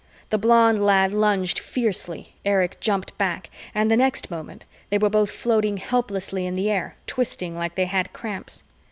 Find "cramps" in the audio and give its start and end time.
8.11-8.63